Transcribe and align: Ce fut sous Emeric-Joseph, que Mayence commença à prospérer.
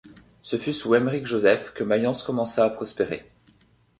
Ce 0.41 0.57
fut 0.57 0.73
sous 0.73 0.95
Emeric-Joseph, 0.95 1.73
que 1.75 1.83
Mayence 1.83 2.23
commença 2.23 2.65
à 2.65 2.71
prospérer. 2.71 3.31